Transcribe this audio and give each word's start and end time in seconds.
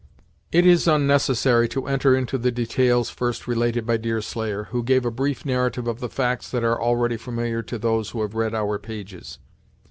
It 0.51 0.65
is 0.65 0.87
unnecessary 0.87 1.69
to 1.69 1.85
enter 1.85 2.15
into 2.15 2.39
the 2.39 2.51
details 2.51 3.11
first 3.11 3.45
related 3.47 3.85
by 3.85 3.97
Deerslayer, 3.97 4.63
who 4.71 4.81
gave 4.81 5.05
a 5.05 5.11
brief 5.11 5.45
narrative 5.45 5.85
of 5.85 5.99
the 5.99 6.09
facts 6.09 6.49
that 6.49 6.63
are 6.63 6.81
already 6.81 7.17
familiar 7.17 7.61
to 7.61 7.77
those 7.77 8.09
who 8.09 8.23
have 8.23 8.33
read 8.33 8.55
our 8.55 8.79
pages. 8.79 9.37